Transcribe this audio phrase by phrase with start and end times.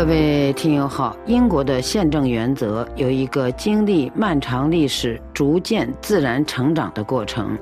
[0.00, 7.54] 各位听友好，英国的宪政原则有一个经历漫长历史、逐渐自然成长的过程，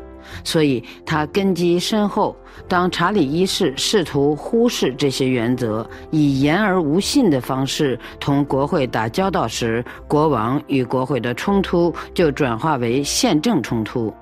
[0.45, 2.37] 所以它根基深厚。
[2.69, 14.15] 当查理一世试图忽视这些原则，以言而无信的方式同国会打交道时，国王与国会的冲突就转化为宪政冲突。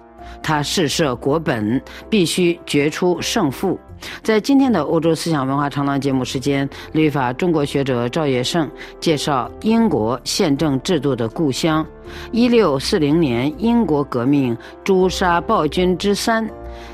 [0.42, 3.78] 他试射国本，必须决出胜负。
[4.22, 11.84] 在今天的欧洲思想文化长廊节目时间，律法中国学者赵业胜介绍英国宪政制度的故乡——
[12.30, 16.46] 一六四零年英国革命诛杀暴君之三，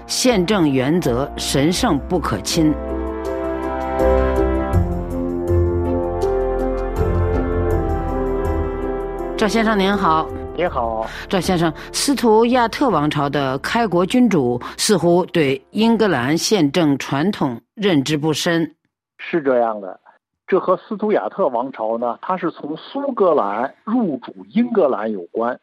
[0.07, 2.73] 宪政原则神圣不可侵。
[9.37, 10.29] 赵先生您好。
[10.55, 11.73] 你好，赵先生。
[11.93, 18.75] 斯图亚特王朝的开国君主似乎对英格兰宪政传统认知不深。
[19.17, 19.99] 是这样的，
[20.47, 25.59] 这和斯图亚特王朝呢，它是从苏格兰入主英格兰有关，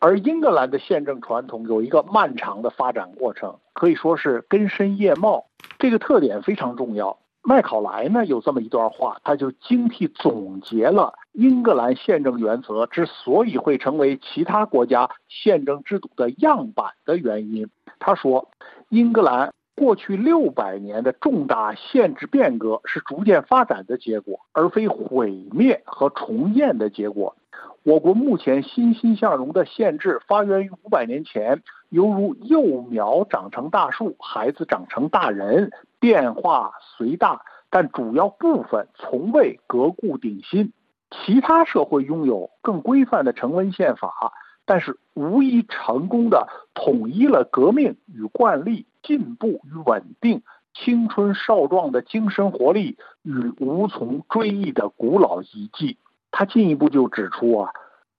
[0.00, 5.44] 而英格兰的宪政传统有一个漫长的发展过程，可以说是根深叶茂。
[5.78, 7.16] 这个特点非常重要。
[7.44, 17.68] 麦考莱呢有这么一段话，他就精辟总结了英格兰宪政原则之所以会成为其他国家宪政制度的样板的原因。
[17.98, 18.48] 他说，
[18.90, 27.34] 英格兰过去六百年的重大宪制变革是逐渐发展的结果，而非毁灭和重建的结果。
[27.82, 31.60] 我国目前欣欣向荣的宪制发源于五百年前，
[31.92, 35.70] 犹如幼苗长成大树，孩子长成大人。
[36.00, 40.72] 变化虽大，但主要部分从未革故鼎新。
[41.10, 44.32] 其他社会拥有更规范的成文宪法，
[44.64, 55.98] 但是无一成功的统一了革命与惯例、进步与稳定、青春少壮的精神活力与无从追忆的古老遗迹。
[56.30, 57.70] 他进一步就指出啊，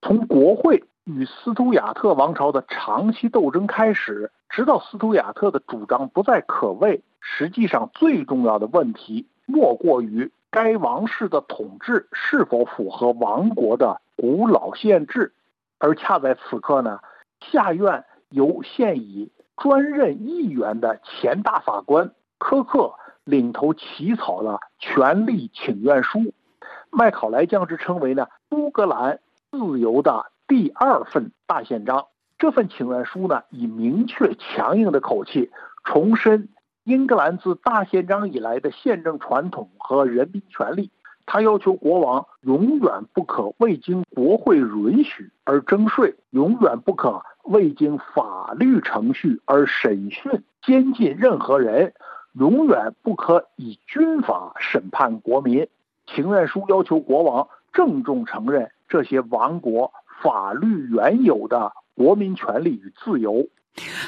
[0.03, 7.03] 从国会与斯图亚特王朝的长期斗争开始，直到斯图亚特的主张不再可畏。
[7.19, 15.33] 实际上，最重要的问题莫过于该王室的统治是否符合王国的古老宪制。
[15.79, 16.99] 而恰在此刻呢，
[17.41, 22.93] 下院由现已专任议员的前大法官科克
[23.25, 26.33] 领头起草了权力请愿书，
[26.89, 29.19] 麦考莱将之称为呢苏格兰
[29.51, 32.05] 自由的第二份大宪章。
[32.37, 35.49] 这份请愿书呢，以明确强硬的口气
[35.83, 36.47] 重申。
[36.83, 40.91] 英格兰自大宪章以来的宪政传统和人民权利，
[41.25, 51.95] 他要求国王永远不可未经国会允许而征税，永远不可未经法律程序而审讯监禁任何人，
[52.33, 55.67] 永远不可以军法审判国民。
[56.05, 59.91] 请愿书要求国王郑重承认这些王国
[60.23, 63.45] 法律原有的国民权利与自由。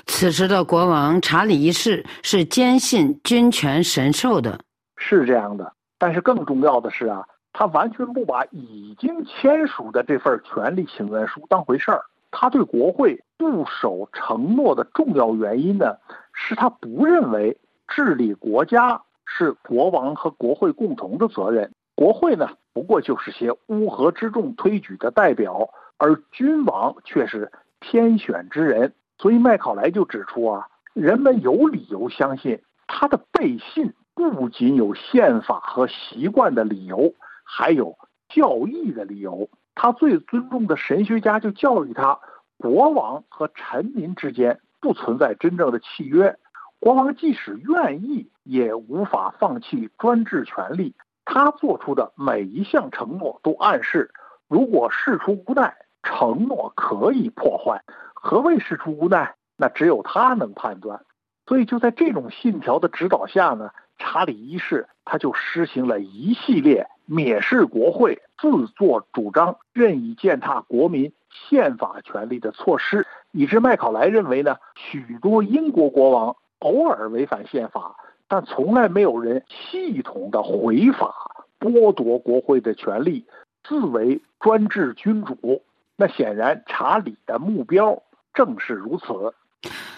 [0.05, 4.59] 此时的国王查理一世是坚信君权神授的，
[4.95, 5.73] 是这样的。
[5.97, 12.01] 但是更重要的是啊，他完全不把已经签署的这份权利请愿书当回事儿。
[12.31, 15.95] 他对国会不守承诺的重要原因呢，
[16.33, 21.71] 是他不认为治理国家是国王和国会共同的责任。
[21.95, 28.93] 国会呢，不过就是些乌合之众推举的代表，而君王却是天选之人。
[29.17, 37.13] 所以麦考莱就指出啊，人们有理由相信他的背信不仅有宪法和习惯的理由，
[37.43, 37.97] 还有
[38.27, 39.49] 教义的理由。
[39.73, 42.19] 他最尊重的神学家就教育他，
[42.57, 46.37] 国王和臣民之间不存在真正的契约，
[46.79, 50.93] 国王即使愿意，也无法放弃专制权利。
[51.23, 54.11] 他做出的每一项承诺都暗示，
[54.47, 57.83] 如果事出无奈，承诺可以破坏。
[58.13, 59.35] 何谓事出无奈？
[59.57, 61.01] 那只有他能判断。
[61.47, 77.95] 所以就在这种信条的指导下呢，查理一世他就施行了一系列蔑视国会、自作主张、任意践踏国民宪法权利的措施，以致麦考莱认为呢，许多英国国王偶尔违反宪法，
[78.27, 81.13] 但从来没有人系统的回法
[81.59, 83.25] 剥夺国会的权利，
[83.63, 85.61] 自为专制君主。
[85.97, 88.01] 那显然查理的目标。
[88.33, 89.33] 正是如此。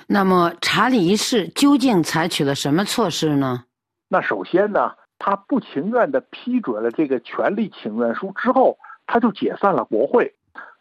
[0.06, 3.66] 那么，查理一世究竟采取了什么措施呢？
[4.08, 8.78] 那首先呢，他不情愿地批准了这个权力请愿书之后，
[9.08, 10.36] 他就解散了国会。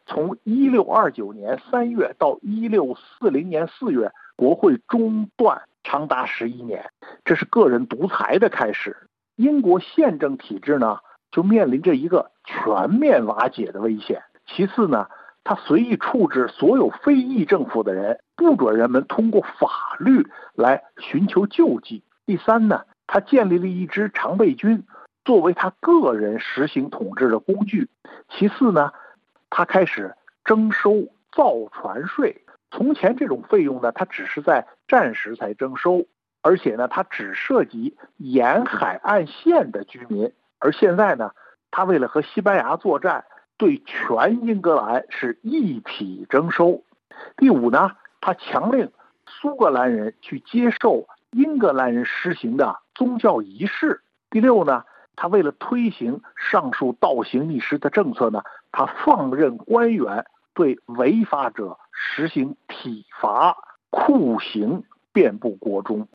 [0.05, 6.91] 从一六二九年三月到一六四零年四月，国会中断长达十一年，
[7.25, 9.09] 这是个人独裁的开始。
[9.37, 10.99] 英国宪政体制呢，
[11.31, 14.23] 就面临着一个全面瓦解的危险。
[14.57, 15.07] 其次呢，
[15.45, 22.03] 他随意处置所有非议政府的人，不准人们通过法律来寻求救济。
[22.25, 24.83] 第三呢，他建立了一支常备军，
[25.27, 27.91] 作为他个人实行统治的工具。
[28.31, 28.93] 其次呢，
[29.51, 32.43] 他开始征收造船税。
[32.71, 36.07] 从前这种费用呢，它只是在战时才征收，
[36.41, 40.33] 而且呢，它只涉及沿海岸线的居民。
[40.59, 41.33] 而现在呢，
[41.71, 43.27] 他为了和西班牙作战，
[43.59, 46.83] 对全英格兰是一体征收。
[47.37, 48.91] 第五呢，他强令
[49.27, 54.03] 苏格兰人去接受英格兰人实行的宗教仪式。
[54.31, 54.85] 第六呢，
[55.17, 58.43] 他为了推行上述倒行逆施的政策呢，
[58.73, 63.57] 他放任官员对违法者实行体罚、
[63.91, 66.09] 酷刑，遍布国中。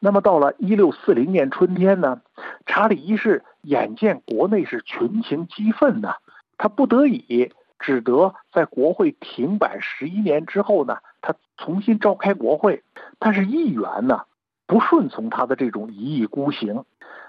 [0.00, 2.20] 那么到了一六四零年春天呢，
[2.66, 6.14] 查理一世眼见国内是群情激愤呢，
[6.62, 12.84] 他不得已只得在国会停摆十一年之后呢，他重新召开国会。
[13.18, 14.24] 但是议员呢
[14.66, 16.84] 不顺从他的这种一意孤行，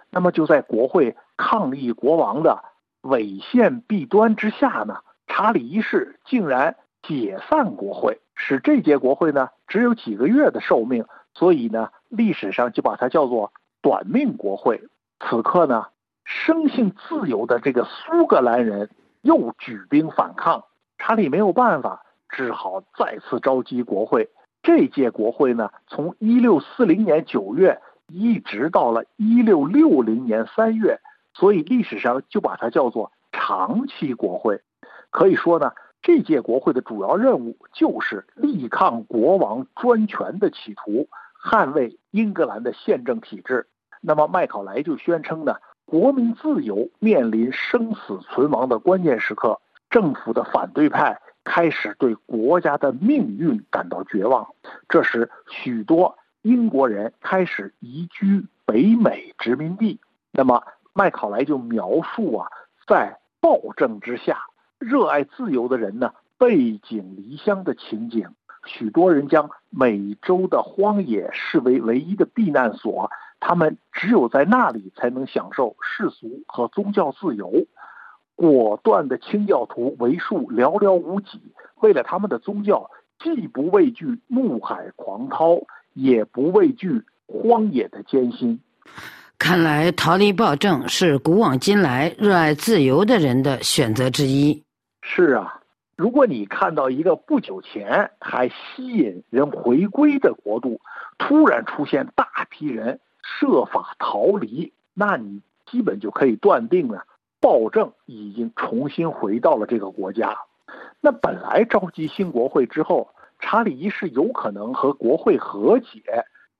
[0.09, 2.61] 那么就在国会抗议国王的
[2.99, 4.97] 违宪弊端之下呢，
[5.27, 11.05] 查理一世竟然解散国会，使这届国会呢只有几个月的寿命。
[11.33, 14.89] 所以呢，历史上就把它叫做短命国会。
[15.21, 15.85] 此刻呢，
[16.25, 18.89] 生性自由的这个苏格兰人
[19.21, 20.65] 又举兵反抗，
[20.97, 24.29] 查理没有办法，只好再次召集国会。
[24.63, 30.99] 这届国会呢，从一六四零年九月一直到了一六六零年三月，
[31.33, 34.61] 所以历史上就把它叫做长期国会。
[35.09, 35.71] 可以说呢。
[36.03, 41.07] 这届国会的主要任务就是力抗国王专权的企图，
[41.45, 43.67] 捍卫英格兰的宪政体制。
[44.01, 45.57] 那么麦考莱就宣称呢，
[45.91, 49.59] 国民自由面临生死存亡的关键时刻，
[49.89, 54.47] 政府的反对派开始对国家的命运感到绝望。
[54.87, 59.99] 这时，许多英国人开始移居北美殖民地。
[60.31, 62.47] 那么麦考莱就描述啊，
[62.87, 64.45] 在暴政之下。
[64.79, 68.29] 热爱自由的人呢，背井离乡的情景，
[68.63, 73.11] 许多人将美洲的荒野视为唯一的避难所，
[73.41, 77.51] 他们只有在那里才能享受世俗和宗教自由。
[78.35, 81.41] 果断的清教徒为数寥寥无几，
[81.81, 82.89] 为了他们的宗教，
[83.19, 85.59] 既不畏惧怒海狂涛，
[85.93, 88.59] 也不畏惧荒野的艰辛。
[89.37, 94.63] 看来逃离暴政是古往今来热爱自由的人的选择之一。
[95.01, 95.59] 是啊，
[95.95, 100.79] 如果你看到一个不久前还吸引人回归的国度，
[101.17, 102.99] 突然出现大批人
[103.39, 107.05] 设法逃离，那你基本就可以断定了，
[107.39, 110.37] 暴政已经重新回到了这个国家。
[110.99, 116.01] 那本来召集新国会之后，查理一世有可能和国会和解，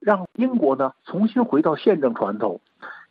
[0.00, 2.60] 让英国呢重新回到宪政传统。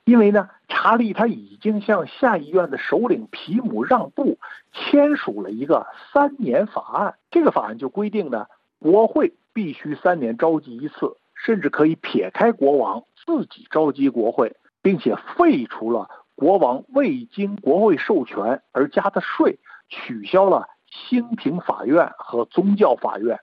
[0.03, 4.39] 因为呢，查理他已经向下议院的首领皮姆让步，
[4.73, 7.15] 签署了一个三年法案。
[7.29, 8.47] 这个法案就规定呢，
[8.79, 23.39] 国会必须三年召集一次，甚至可以撇开国王自己召集国会，并且废除了国王未经国会授权而加的税，取消了兴平法院和宗教法院。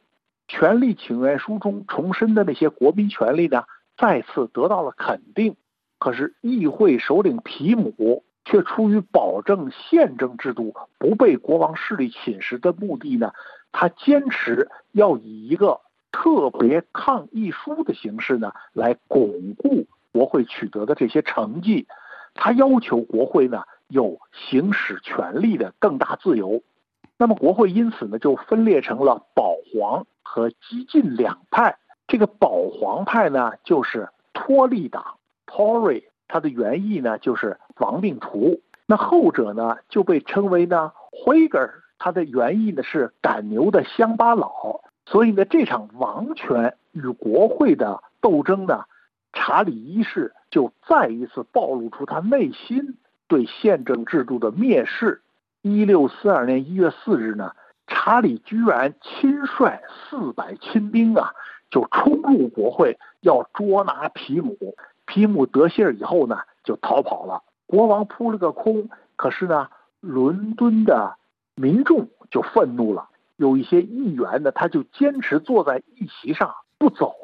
[0.46, 3.64] 权利请愿书中重申的那些国民权利呢，
[3.96, 5.56] 再次得到了肯定。
[5.98, 13.32] 可是，议会首领皮姆却出于保证宪政制度不被国王势力侵蚀的目的呢，
[13.72, 15.80] 他坚持要以一个
[16.20, 21.86] 特别抗议书的形式呢，来巩固国会取得的这些成绩。
[22.34, 26.60] 他要求国会呢有行使权力的更大自由。
[27.16, 31.78] 那么，国会因此呢就分裂成了保皇和激进两派。
[32.08, 35.18] 这个保皇派呢，就是托利党。
[35.46, 38.60] Tory，它的原意呢就是亡命徒。
[38.86, 40.90] 那后者呢就被称为呢
[41.24, 44.80] Whigger，它的原意呢是赶牛的乡巴佬。
[45.10, 48.84] 所以呢，这场王权与国会的斗争呢，
[49.32, 55.22] 查理一世就再一次暴露出他内心对宪政制度的蔑视。
[55.62, 57.52] 一六四二年一月四日呢，
[57.86, 61.32] 查理居然亲率四百亲兵啊，
[61.70, 64.56] 就冲入国会，要捉拿皮姆。
[65.06, 67.42] 皮姆得信儿以后呢，就逃跑了。
[67.66, 68.90] 国王扑了个空。
[69.16, 69.68] 可是呢，
[70.00, 71.16] 伦敦的
[71.54, 73.08] 民众就愤怒了。
[73.38, 77.14] 有一些议员呢，他就坚持坐在议席上不走，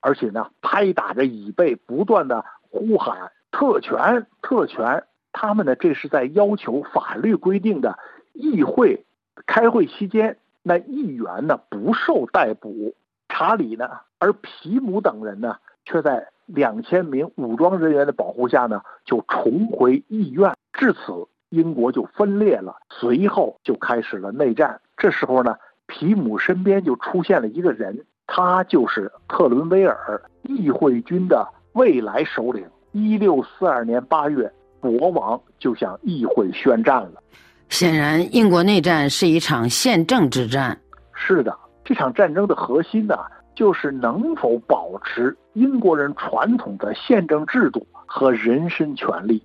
[0.00, 5.04] 而且呢，拍打着椅背，不断的呼喊“特权，特权”。
[5.32, 7.98] 他们呢这是在要求法律规定的
[8.34, 9.04] 议会
[9.46, 12.94] 开会期间，那议员呢不受逮捕。
[13.28, 15.56] 查理呢，而皮姆等人呢，
[15.86, 20.54] 却在两千名武装人员的保护下呢，就重回议院。
[20.74, 24.80] 至此，英国就分裂了，随后就开始了内战。
[24.96, 25.56] 这时候呢，
[25.86, 32.64] 皮姆身边就出现了一个人，他就是克伦威尔，议会军的未来首领。
[32.92, 37.22] 一六四二年八月，国王就向议会宣战了。
[37.68, 40.78] 显然，英国内战是一场宪政之战。
[41.14, 41.56] 是的。
[41.84, 43.14] 这场战争的核心呢，
[43.54, 49.42] 就是能否保持英国人传统的宪政制度和人身权利。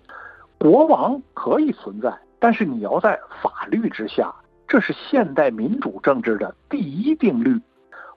[0.60, 4.36] 国王可以存在，但是你要在法律之下，
[4.68, 7.58] 这是现代民主政治的第一定律。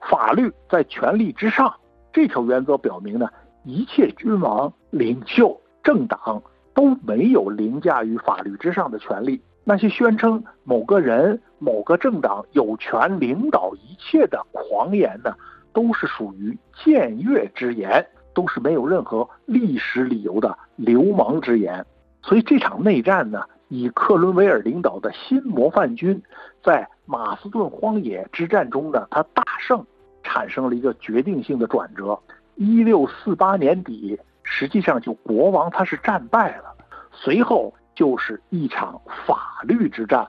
[0.09, 1.73] 法律在权力之上，
[2.11, 3.29] 这条原则表明呢，
[3.63, 9.41] 一切君王、领袖、政党都没有凌驾于法律之上的权利。
[9.63, 15.33] 那些宣称某个人、某个政党有权领导一切的狂言呢，
[15.71, 21.85] 都是属于僭越之言，都是没有任何历史理由的流氓之言。
[22.23, 26.19] 所以这场内战呢，以克伦威尔领导的新模范军
[26.63, 29.85] 在马斯顿荒野之战中呢，他大胜，
[30.23, 32.17] 产生了一个决定性的转折。
[32.55, 36.73] 一六四八年底，实际上就国王他是战败了，
[37.11, 37.71] 随后。
[37.95, 40.27] 就是一场法律之战，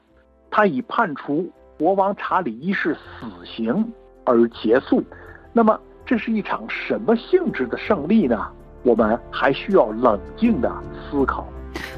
[0.50, 3.90] 他以判处国王查理一世死刑
[4.26, 5.02] 而结束。
[5.50, 8.52] 那么，这是一场什么性质的胜利呢？
[8.82, 11.48] 我们还需要冷静的思考。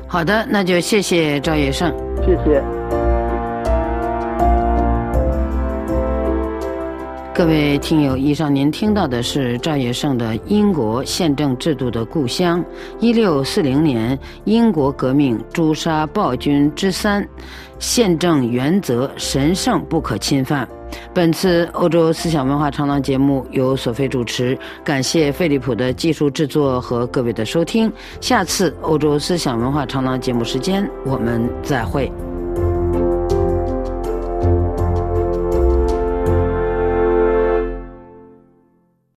[0.06, 1.92] 好的，那就谢谢赵业胜，
[2.24, 2.62] 谢谢。
[7.34, 12.60] 各位听友，以上您听到的是赵业胜的《英国宪政制度的故乡》，
[12.98, 17.28] 一六四零年英国革命诛杀暴君之三，
[17.78, 20.66] 宪政原则神圣不可侵犯。
[21.14, 27.92] 本次欧洲思想文化长廊节目由索菲主持，感谢费利普的技术制作和各位的收听。
[28.20, 32.10] 下次欧洲思想文化长廊节目时间，我们再会。